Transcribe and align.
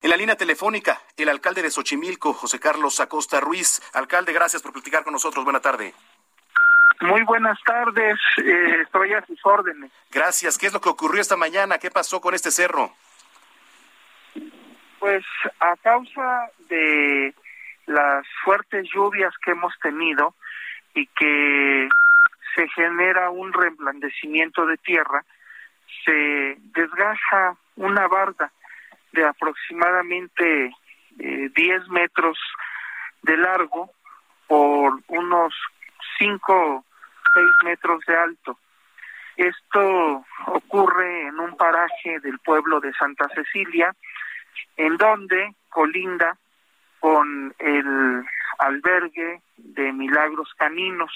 En 0.00 0.10
la 0.10 0.16
línea 0.16 0.36
telefónica, 0.36 1.00
el 1.16 1.28
alcalde 1.28 1.60
de 1.60 1.70
Xochimilco, 1.70 2.32
José 2.32 2.60
Carlos 2.60 3.00
Acosta 3.00 3.40
Ruiz. 3.40 3.82
Alcalde, 3.94 4.32
gracias 4.32 4.62
por 4.62 4.72
platicar 4.72 5.02
con 5.02 5.12
nosotros. 5.12 5.44
Buena 5.44 5.60
tarde. 5.60 5.92
Muy 7.00 7.22
buenas 7.22 7.58
tardes, 7.64 8.18
eh, 8.38 8.82
estoy 8.82 9.12
a 9.14 9.24
sus 9.26 9.44
órdenes. 9.44 9.90
Gracias. 10.10 10.56
¿Qué 10.56 10.66
es 10.66 10.72
lo 10.72 10.80
que 10.80 10.88
ocurrió 10.88 11.20
esta 11.20 11.36
mañana? 11.36 11.78
¿Qué 11.78 11.90
pasó 11.90 12.20
con 12.20 12.34
este 12.34 12.52
cerro? 12.52 12.92
Pues 15.00 15.24
a 15.58 15.76
causa 15.76 16.50
de 16.68 17.34
las 17.86 18.24
fuertes 18.44 18.88
lluvias 18.92 19.32
que 19.44 19.50
hemos 19.52 19.72
tenido 19.80 20.34
y 20.94 21.06
que 21.06 21.88
se 22.54 22.68
genera 22.68 23.30
un 23.30 23.52
reblandecimiento 23.52 24.64
de 24.66 24.76
tierra, 24.78 25.24
se 26.04 26.56
desgaja 26.72 27.56
una 27.76 28.06
barda 28.06 28.52
de 29.12 29.24
aproximadamente 29.24 30.72
eh, 31.18 31.50
10 31.54 31.88
metros 31.88 32.38
de 33.22 33.36
largo 33.36 33.90
por 34.46 35.00
unos 35.08 35.54
5, 36.18 36.84
6 37.34 37.46
metros 37.64 38.04
de 38.06 38.16
alto. 38.16 38.58
Esto 39.36 40.24
ocurre 40.46 41.28
en 41.28 41.38
un 41.38 41.56
paraje 41.56 42.18
del 42.20 42.38
pueblo 42.40 42.80
de 42.80 42.92
Santa 42.94 43.28
Cecilia, 43.28 43.94
en 44.76 44.96
donde 44.96 45.54
colinda 45.68 46.36
con 46.98 47.54
el 47.58 48.24
albergue 48.58 49.40
de 49.56 49.92
Milagros 49.92 50.52
Caninos, 50.56 51.12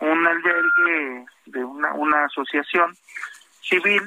un 0.00 0.26
albergue 0.26 1.26
de 1.46 1.64
una, 1.64 1.92
una 1.94 2.24
asociación 2.24 2.94
civil 3.60 4.02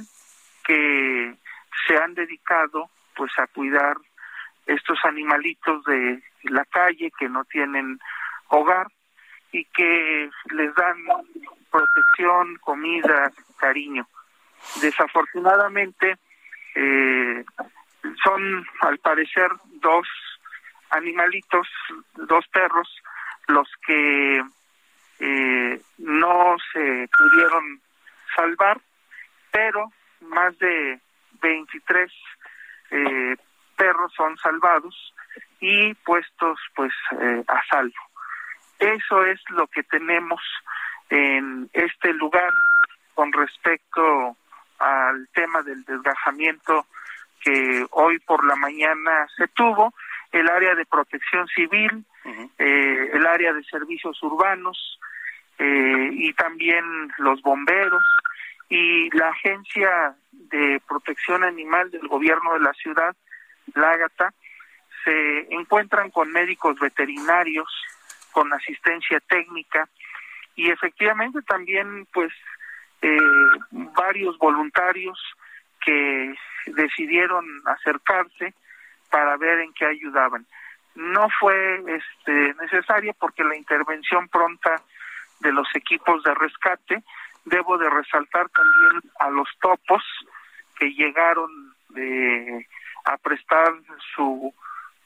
dedicado 2.22 2.90
pues 3.16 3.32
a 3.38 3.48
cuidar 3.48 3.98
estos 4.66 5.00
animalitos 5.04 5.84
de 5.86 6.22
la 6.44 6.66
calle 6.66 7.12
que 7.18 7.28
no 7.30 7.44
tienen 7.46 8.00
hogar 8.48 8.88
y 9.52 9.66
que 9.66 10.30
les 10.52 10.76
dan 10.76 10.98
protección, 11.70 12.58
comida, 12.62 13.32
cariño. 13.58 14.08
Desafortunadamente, 14.82 16.18
eh, 16.76 17.44
son 18.24 18.66
al 18.82 18.98
parecer 19.00 19.50
dos 19.82 20.08
animalitos, 20.90 21.68
dos 22.16 22.46
perros, 22.48 22.90
los 23.48 23.68
que 23.86 24.42
eh, 25.20 25.82
no 25.98 26.56
se 26.74 27.10
pudieron 27.18 27.82
salvar, 28.36 28.80
pero 29.52 29.92
más 30.22 30.58
de 30.60 31.00
23 31.42 32.12
eh, 32.92 33.36
perros 33.76 34.14
son 34.16 34.38
salvados 34.38 35.14
y 35.60 35.94
puestos 35.96 36.60
pues 36.76 36.92
eh, 37.20 37.44
a 37.48 37.62
salvo. 37.70 38.02
Eso 38.80 39.26
es 39.26 39.40
lo 39.50 39.68
que 39.68 39.84
tenemos 39.84 40.42
en 41.10 41.70
este 41.74 42.14
lugar 42.14 42.52
con 43.14 43.32
respecto 43.32 44.36
al 44.80 45.28
tema 45.34 45.62
del 45.62 45.84
desgajamiento 45.86 46.88
que 47.44 47.86
hoy 47.92 48.20
por 48.20 48.46
la 48.46 48.56
mañana 48.56 49.28
se 49.36 49.48
tuvo, 49.50 49.94
el 50.32 50.48
área 50.50 50.76
de 50.76 50.86
protección 50.86 51.48
civil, 51.48 52.06
eh, 52.58 53.10
el 53.14 53.26
área 53.26 53.54
de 53.54 53.64
servicios 53.64 54.22
urbanos 54.24 55.00
eh, 55.58 56.10
y 56.12 56.34
también 56.34 56.84
los 57.18 57.42
bomberos 57.42 58.04
y 58.70 59.10
la 59.16 59.30
agencia 59.30 60.16
de 60.52 60.82
protección 60.88 61.44
animal 61.44 61.90
del 61.92 62.08
gobierno 62.08 62.54
de 62.54 62.60
la 62.60 62.74
ciudad, 62.74 63.16
Lágata, 63.74 64.34
se 65.04 65.54
encuentran 65.54 66.12
con 66.12 66.32
médicos 66.32 66.80
veterinarios, 66.80 67.68
con 68.32 68.54
asistencia 68.54 69.20
técnica 69.22 69.88
y 70.56 70.70
efectivamente 70.70 71.42
también 71.42 72.08
pues 72.14 72.32
eh, 73.02 73.18
varios 73.72 74.38
voluntarios 74.38 75.20
que 75.84 76.36
decidieron 76.68 77.46
acercarse 77.66 78.54
para 79.10 79.38
ver 79.38 79.60
en 79.60 79.74
qué 79.74 79.86
ayudaban. 79.86 80.46
No 80.96 81.28
fue 81.40 81.84
este, 81.88 82.54
necesaria 82.62 83.14
porque 83.20 83.44
la 83.44 83.56
intervención 83.56 84.28
pronta 84.28 84.76
de 85.40 85.52
los 85.52 85.68
equipos 85.76 86.24
de 86.24 86.34
rescate, 86.36 87.04
debo 87.46 87.78
de 87.78 87.90
resaltar 87.90 88.48
también 88.50 89.12
a 89.20 89.30
los 89.30 89.48
topos 89.60 90.04
que 90.82 90.90
llegaron 90.96 91.76
eh, 91.96 92.66
a 93.06 93.16
prestar 93.18 93.72
su, 94.16 94.52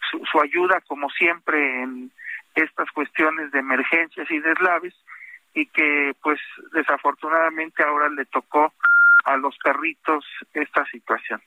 su, 0.09 0.25
su 0.31 0.41
ayuda 0.41 0.79
como 0.87 1.09
siempre 1.09 1.83
en 1.83 2.11
estas 2.55 2.89
cuestiones 2.91 3.51
de 3.51 3.59
emergencias 3.59 4.31
y 4.31 4.39
deslaves 4.39 4.93
y 5.53 5.65
que 5.65 6.15
pues 6.23 6.39
desafortunadamente 6.71 7.83
ahora 7.83 8.07
le 8.07 8.23
tocó 8.25 8.73
a 9.25 9.35
los 9.35 9.57
perritos 9.61 10.23
esta 10.53 10.85
situación. 10.85 11.41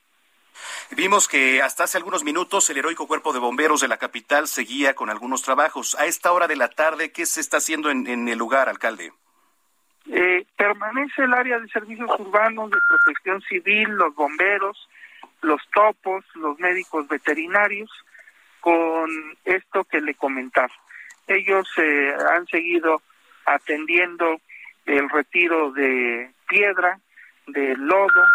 Vimos 0.91 1.27
que 1.27 1.63
hasta 1.63 1.85
hace 1.85 1.97
algunos 1.97 2.23
minutos 2.23 2.69
el 2.69 2.77
heroico 2.77 3.07
cuerpo 3.07 3.33
de 3.33 3.39
bomberos 3.39 3.81
de 3.81 3.87
la 3.87 3.97
capital 3.97 4.47
seguía 4.47 4.93
con 4.93 5.09
algunos 5.09 5.41
trabajos. 5.41 5.95
A 5.95 6.05
esta 6.05 6.31
hora 6.31 6.47
de 6.47 6.55
la 6.55 6.69
tarde, 6.69 7.11
¿qué 7.11 7.25
se 7.25 7.41
está 7.41 7.57
haciendo 7.57 7.89
en, 7.89 8.05
en 8.05 8.27
el 8.27 8.37
lugar, 8.37 8.69
alcalde? 8.69 9.11
Eh, 10.11 10.43
permanece 10.57 11.23
el 11.23 11.33
área 11.33 11.59
de 11.59 11.67
servicios 11.67 12.09
urbanos, 12.17 12.71
de 12.71 12.77
protección 12.87 13.41
civil, 13.41 13.89
los 13.89 14.15
bomberos, 14.15 14.89
los 15.41 15.61
topos, 15.71 16.25
los 16.33 16.57
médicos 16.59 17.07
veterinarios, 17.07 17.91
con 18.59 19.09
esto 19.45 19.83
que 19.83 20.01
le 20.01 20.15
comentaba. 20.15 20.73
Ellos 21.27 21.69
eh, 21.77 22.13
han 22.31 22.47
seguido 22.47 23.03
atendiendo 23.45 24.41
el 24.87 25.07
retiro 25.09 25.71
de 25.71 26.31
piedra, 26.47 26.99
de 27.45 27.75
lodo, 27.77 28.25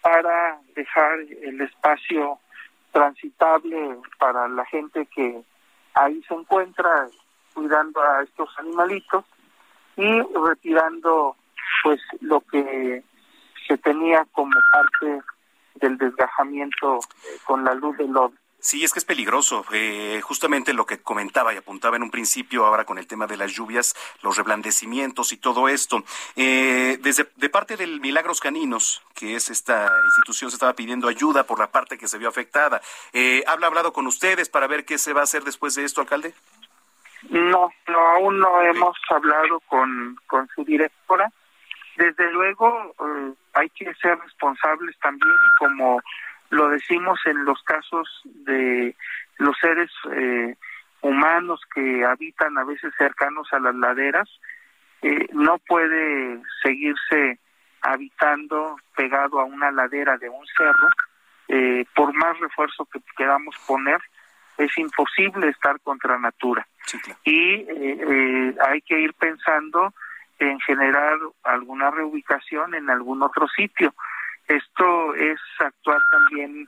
para 0.00 0.58
dejar 0.76 1.18
el 1.42 1.60
espacio 1.60 2.38
transitable 2.92 3.98
para 4.18 4.46
la 4.46 4.64
gente 4.66 5.06
que 5.06 5.42
ahí 5.94 6.22
se 6.28 6.34
encuentra 6.34 7.08
cuidando 7.54 8.00
a 8.00 8.22
estos 8.22 8.48
animalitos 8.58 9.24
y 9.98 10.22
retirando 10.46 11.36
pues 11.82 12.00
lo 12.20 12.40
que 12.40 13.02
se 13.66 13.78
tenía 13.78 14.24
como 14.32 14.54
parte 14.72 15.20
del 15.74 15.98
desgajamiento 15.98 17.00
con 17.44 17.64
la 17.64 17.74
luz 17.74 17.96
del 17.98 18.12
lodo. 18.12 18.32
Sí, 18.60 18.82
es 18.82 18.92
que 18.92 18.98
es 18.98 19.04
peligroso. 19.04 19.64
Eh, 19.72 20.20
justamente 20.22 20.72
lo 20.72 20.84
que 20.84 21.00
comentaba 21.00 21.54
y 21.54 21.56
apuntaba 21.56 21.96
en 21.96 22.02
un 22.02 22.10
principio, 22.10 22.66
ahora 22.66 22.84
con 22.84 22.98
el 22.98 23.06
tema 23.06 23.28
de 23.28 23.36
las 23.36 23.52
lluvias, 23.52 23.94
los 24.20 24.36
reblandecimientos 24.36 25.32
y 25.32 25.36
todo 25.36 25.68
esto. 25.68 26.02
Eh, 26.34 26.98
desde 27.00 27.28
de 27.36 27.48
parte 27.50 27.76
del 27.76 28.00
Milagros 28.00 28.40
Caninos, 28.40 29.02
que 29.14 29.36
es 29.36 29.48
esta 29.48 29.88
institución, 30.06 30.50
se 30.50 30.56
estaba 30.56 30.74
pidiendo 30.74 31.06
ayuda 31.06 31.44
por 31.44 31.60
la 31.60 31.70
parte 31.70 31.98
que 31.98 32.08
se 32.08 32.18
vio 32.18 32.28
afectada. 32.28 32.80
Eh, 33.12 33.44
¿Habla 33.46 33.68
hablado 33.68 33.92
con 33.92 34.08
ustedes 34.08 34.48
para 34.48 34.66
ver 34.66 34.84
qué 34.84 34.98
se 34.98 35.12
va 35.12 35.20
a 35.20 35.24
hacer 35.24 35.44
después 35.44 35.76
de 35.76 35.84
esto, 35.84 36.00
alcalde? 36.00 36.34
No, 37.30 37.70
no 37.88 37.98
aún 37.98 38.38
no 38.38 38.62
hemos 38.62 38.96
hablado 39.10 39.60
con, 39.60 40.16
con 40.26 40.48
su 40.54 40.64
directora. 40.64 41.30
Desde 41.96 42.30
luego 42.32 42.94
eh, 43.00 43.34
hay 43.54 43.68
que 43.70 43.92
ser 43.94 44.18
responsables 44.18 44.96
también, 45.00 45.34
como 45.58 46.00
lo 46.50 46.68
decimos 46.68 47.18
en 47.26 47.44
los 47.44 47.62
casos 47.64 48.08
de 48.24 48.94
los 49.38 49.56
seres 49.58 49.90
eh, 50.12 50.54
humanos 51.00 51.60
que 51.74 52.04
habitan 52.04 52.56
a 52.58 52.64
veces 52.64 52.92
cercanos 52.96 53.52
a 53.52 53.58
las 53.58 53.74
laderas, 53.74 54.28
eh, 55.02 55.28
no 55.32 55.58
puede 55.58 56.40
seguirse 56.62 57.38
habitando 57.82 58.76
pegado 58.96 59.40
a 59.40 59.44
una 59.44 59.70
ladera 59.70 60.16
de 60.18 60.28
un 60.28 60.44
cerro, 60.56 60.88
eh, 61.48 61.84
por 61.94 62.12
más 62.14 62.38
refuerzo 62.40 62.84
que 62.86 63.00
queramos 63.16 63.56
poner, 63.66 64.00
es 64.58 64.76
imposible 64.76 65.48
estar 65.48 65.80
contra 65.80 66.18
natura. 66.18 66.66
Sí, 66.84 66.98
claro. 66.98 67.20
Y 67.24 67.54
eh, 67.54 67.68
eh, 67.70 68.54
hay 68.68 68.82
que 68.82 69.00
ir 69.00 69.14
pensando 69.14 69.94
en 70.38 70.60
generar 70.60 71.18
alguna 71.44 71.90
reubicación 71.90 72.74
en 72.74 72.90
algún 72.90 73.22
otro 73.22 73.48
sitio. 73.48 73.94
Esto 74.46 75.14
es 75.14 75.40
actuar 75.58 76.00
también 76.10 76.66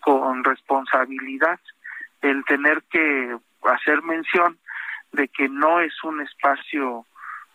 con 0.00 0.44
responsabilidad, 0.44 1.60
el 2.22 2.44
tener 2.44 2.82
que 2.90 3.36
hacer 3.64 4.02
mención 4.02 4.58
de 5.12 5.28
que 5.28 5.48
no 5.48 5.80
es 5.80 5.92
un 6.04 6.20
espacio 6.20 7.06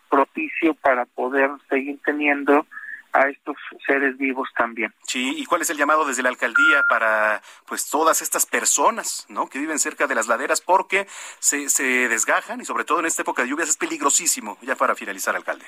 propicio 0.08 0.74
para 0.74 1.04
poder 1.04 1.50
seguir 1.68 1.98
teniendo 2.04 2.66
a 3.16 3.28
estos 3.28 3.56
seres 3.86 4.16
vivos 4.18 4.48
también. 4.56 4.92
Sí, 5.02 5.34
¿y 5.36 5.46
cuál 5.46 5.62
es 5.62 5.70
el 5.70 5.78
llamado 5.78 6.04
desde 6.04 6.22
la 6.22 6.28
alcaldía 6.28 6.82
para 6.88 7.40
pues 7.66 7.88
todas 7.88 8.20
estas 8.20 8.44
personas, 8.44 9.26
¿no? 9.28 9.48
que 9.48 9.58
viven 9.58 9.78
cerca 9.78 10.06
de 10.06 10.14
las 10.14 10.28
laderas 10.28 10.60
porque 10.60 11.06
se, 11.38 11.68
se 11.70 12.08
desgajan 12.08 12.60
y 12.60 12.64
sobre 12.64 12.84
todo 12.84 13.00
en 13.00 13.06
esta 13.06 13.22
época 13.22 13.42
de 13.42 13.48
lluvias 13.48 13.70
es 13.70 13.76
peligrosísimo, 13.76 14.58
ya 14.60 14.76
para 14.76 14.94
finalizar, 14.94 15.34
alcalde. 15.34 15.64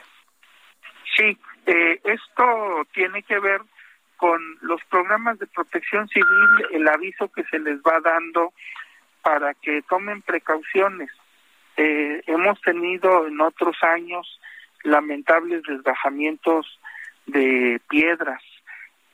Sí, 1.17 1.39
eh, 1.67 2.01
esto 2.05 2.87
tiene 2.93 3.23
que 3.23 3.39
ver 3.39 3.63
con 4.17 4.41
los 4.61 4.83
programas 4.85 5.39
de 5.39 5.47
protección 5.47 6.09
civil, 6.09 6.67
el 6.73 6.87
aviso 6.89 7.31
que 7.33 7.45
se 7.45 7.59
les 7.59 7.79
va 7.79 8.01
dando 8.01 8.53
para 9.23 9.55
que 9.55 9.83
tomen 9.83 10.23
precauciones. 10.23 11.11
Eh, 11.77 12.23
hemos 12.27 12.61
tenido 12.61 13.27
en 13.27 13.41
otros 13.41 13.77
años 13.83 14.41
lamentables 14.83 15.63
desgajamientos 15.63 16.78
de 17.29 17.81
piedras 17.89 18.43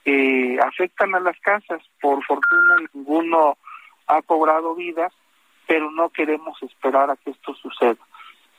que 0.04 0.58
afectan 0.62 1.14
a 1.14 1.20
las 1.20 1.38
casas. 1.40 1.82
Por 2.00 2.24
fortuna 2.24 2.76
ninguno 2.92 3.56
ha 4.06 4.22
cobrado 4.22 4.74
vidas, 4.74 5.12
pero 5.66 5.90
no 5.90 6.10
queremos 6.10 6.62
esperar 6.62 7.10
a 7.10 7.16
que 7.16 7.30
esto 7.30 7.54
suceda. 7.54 8.00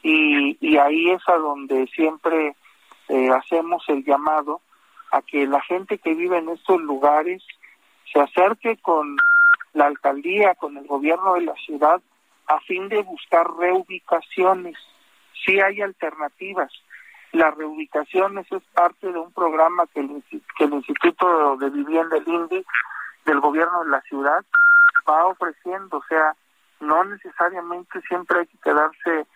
Y, 0.01 0.57
y 0.59 0.77
ahí 0.77 1.11
es 1.11 1.21
a 1.27 1.35
donde 1.35 1.87
siempre 1.87 2.55
eh, 3.07 3.29
hacemos 3.29 3.83
el 3.87 4.03
llamado 4.03 4.61
a 5.11 5.21
que 5.21 5.47
la 5.47 5.61
gente 5.61 5.97
que 5.97 6.13
vive 6.13 6.37
en 6.37 6.49
estos 6.49 6.81
lugares 6.81 7.43
se 8.11 8.19
acerque 8.19 8.77
con 8.77 9.17
la 9.73 9.85
alcaldía, 9.87 10.55
con 10.55 10.77
el 10.77 10.87
gobierno 10.87 11.35
de 11.35 11.41
la 11.41 11.55
ciudad, 11.55 12.01
a 12.47 12.59
fin 12.61 12.89
de 12.89 13.01
buscar 13.01 13.47
reubicaciones. 13.57 14.75
Si 15.45 15.59
hay 15.59 15.81
alternativas, 15.81 16.71
las 17.35 17.55
reubicaciones 17.55 18.49
es 18.51 18.63
parte 18.73 19.11
de 19.11 19.19
un 19.19 19.31
programa 19.31 19.85
que 19.93 19.99
el, 19.99 20.23
que 20.57 20.63
el 20.63 20.73
Instituto 20.73 21.57
de 21.57 21.69
Vivienda, 21.69 22.17
el 22.17 22.27
INDI, 22.27 22.65
del 23.25 23.39
gobierno 23.39 23.83
de 23.83 23.89
la 23.89 24.01
ciudad, 24.01 24.43
va 25.07 25.25
ofreciendo. 25.27 25.97
O 25.97 26.03
sea, 26.07 26.35
no 26.79 27.03
necesariamente 27.03 28.01
siempre 28.07 28.39
hay 28.39 28.47
que 28.47 28.57
quedarse 28.59 29.27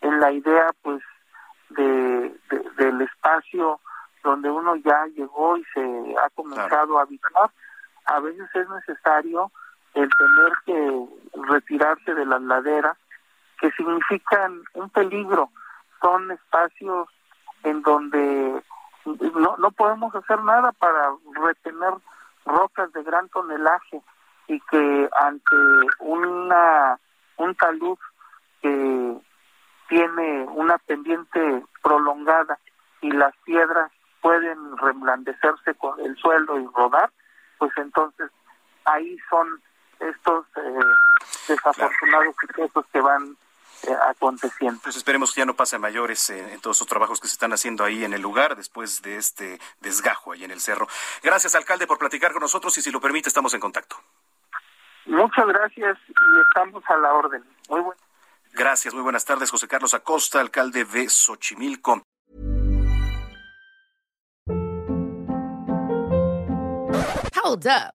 en 0.00 0.20
la 0.20 0.32
idea, 0.32 0.70
pues, 0.82 1.02
de, 1.70 2.34
del 2.76 3.00
espacio 3.02 3.80
donde 4.22 4.50
uno 4.50 4.76
ya 4.76 5.06
llegó 5.06 5.56
y 5.56 5.64
se 5.74 6.14
ha 6.24 6.30
comenzado 6.30 6.98
a 6.98 7.02
habitar. 7.02 7.50
A 8.06 8.20
veces 8.20 8.48
es 8.54 8.68
necesario 8.68 9.50
el 9.94 10.08
tener 10.10 10.52
que 10.64 11.06
retirarse 11.50 12.14
de 12.14 12.26
las 12.26 12.40
laderas, 12.42 12.96
que 13.60 13.70
significan 13.72 14.62
un 14.74 14.88
peligro. 14.90 15.50
Son 16.00 16.30
espacios 16.30 17.08
en 17.64 17.82
donde 17.82 18.62
no, 19.04 19.56
no 19.56 19.70
podemos 19.72 20.14
hacer 20.14 20.42
nada 20.42 20.72
para 20.72 21.12
retener 21.42 21.94
rocas 22.44 22.92
de 22.92 23.02
gran 23.02 23.28
tonelaje 23.28 24.02
y 24.46 24.60
que 24.60 25.08
ante 25.20 25.56
una 26.00 26.98
un 27.36 27.54
talud 27.54 27.98
que 28.60 29.16
tiene 29.88 30.44
una 30.54 30.78
pendiente 30.78 31.64
prolongada 31.82 32.58
y 33.00 33.10
las 33.12 33.34
piedras 33.44 33.90
pueden 34.20 34.76
reblandecerse 34.76 35.74
con 35.76 35.98
el 36.00 36.16
suelo 36.16 36.58
y 36.58 36.66
rodar, 36.74 37.10
pues 37.58 37.70
entonces 37.76 38.30
ahí 38.84 39.16
son 39.30 39.60
estos 40.00 40.46
eh, 40.56 40.80
desafortunados 41.48 42.34
sucesos 42.40 42.86
que 42.92 43.00
van 43.00 43.36
eh, 43.84 43.96
aconteciendo. 44.08 44.80
Pues 44.82 44.96
esperemos 44.96 45.32
que 45.32 45.40
ya 45.40 45.46
no 45.46 45.54
pase 45.54 45.78
mayores 45.78 46.30
eh, 46.30 46.52
en 46.52 46.60
todos 46.60 46.80
los 46.80 46.88
trabajos 46.88 47.20
que 47.20 47.28
se 47.28 47.34
están 47.34 47.52
haciendo 47.52 47.84
ahí 47.84 48.04
en 48.04 48.12
el 48.12 48.22
lugar 48.22 48.56
después 48.56 49.02
de 49.02 49.16
este 49.16 49.60
desgajo 49.80 50.32
ahí 50.32 50.44
en 50.44 50.50
el 50.50 50.60
cerro. 50.60 50.88
Gracias, 51.22 51.54
alcalde, 51.54 51.86
por 51.86 51.98
platicar 51.98 52.32
con 52.32 52.40
nosotros 52.40 52.76
y 52.78 52.82
si 52.82 52.90
lo 52.90 53.00
permite, 53.00 53.28
estamos 53.28 53.54
en 53.54 53.60
contacto. 53.60 53.96
Muchas 55.06 55.46
gracias 55.46 55.98
y 56.08 56.40
estamos 56.48 56.82
a 56.88 56.96
la 56.96 57.12
orden. 57.14 57.44
Muy 57.68 57.80
bueno. 57.80 58.00
Gracias, 58.52 58.92
muy 58.94 59.02
buenas 59.02 59.24
tardes, 59.24 59.50
José 59.50 59.68
Carlos 59.68 59.94
Acosta, 59.94 60.40
alcalde 60.40 60.84
de 60.84 61.08
Xochimilco. 61.08 62.02
Hold 67.34 67.66
up. 67.66 67.97